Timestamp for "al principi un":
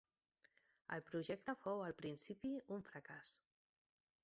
1.89-2.83